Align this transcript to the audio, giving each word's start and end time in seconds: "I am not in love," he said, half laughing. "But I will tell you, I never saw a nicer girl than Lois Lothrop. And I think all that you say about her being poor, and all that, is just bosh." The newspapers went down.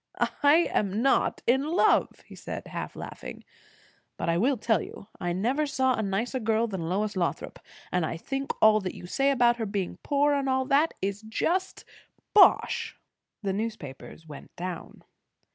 "I 0.17 0.67
am 0.73 1.03
not 1.03 1.43
in 1.45 1.61
love," 1.63 2.21
he 2.25 2.33
said, 2.33 2.65
half 2.69 2.95
laughing. 2.95 3.43
"But 4.17 4.29
I 4.29 4.37
will 4.39 4.57
tell 4.57 4.81
you, 4.81 5.09
I 5.19 5.31
never 5.31 5.67
saw 5.67 5.93
a 5.93 6.01
nicer 6.01 6.39
girl 6.39 6.65
than 6.65 6.89
Lois 6.89 7.15
Lothrop. 7.15 7.59
And 7.91 8.03
I 8.03 8.17
think 8.17 8.51
all 8.63 8.79
that 8.79 8.95
you 8.95 9.05
say 9.05 9.29
about 9.29 9.57
her 9.57 9.65
being 9.67 9.97
poor, 10.01 10.33
and 10.33 10.49
all 10.49 10.65
that, 10.65 10.95
is 11.03 11.21
just 11.21 11.85
bosh." 12.33 12.97
The 13.43 13.53
newspapers 13.53 14.25
went 14.25 14.55
down. 14.55 15.03